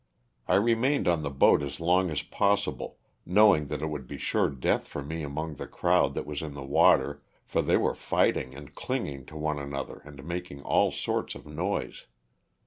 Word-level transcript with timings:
I 0.47 0.55
remained 0.55 1.07
on 1.07 1.21
the 1.21 1.29
boat 1.29 1.61
as 1.61 1.79
long 1.79 2.09
as 2.09 2.23
possible, 2.23 2.97
knowing 3.23 3.67
that 3.67 3.83
it 3.83 3.85
would 3.85 4.07
be 4.07 4.17
sure 4.17 4.49
death 4.49 4.87
for 4.87 5.03
me 5.03 5.21
among 5.21 5.57
the 5.57 5.67
crowd 5.67 6.15
that 6.15 6.25
was 6.25 6.41
in 6.41 6.55
the 6.55 6.63
water, 6.65 7.21
for 7.45 7.61
they 7.61 7.77
were 7.77 7.93
fighting 7.93 8.55
and 8.55 8.73
clinging 8.73 9.27
to 9.27 9.37
one 9.37 9.59
another 9.59 10.01
and 10.03 10.23
making 10.25 10.63
all 10.63 10.89
sorts 10.91 11.35
of 11.35 11.45
noise. 11.45 12.07